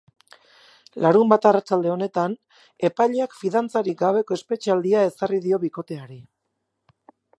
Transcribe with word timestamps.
Larunbat 1.05 1.43
arratsalde 1.49 1.91
honetan, 1.95 2.33
epaileak 2.89 3.35
fidantzarik 3.41 3.99
gabeko 4.01 4.39
espetxealdia 4.41 5.05
ezarri 5.11 5.41
dio 5.45 5.61
bikoteari. 5.67 6.19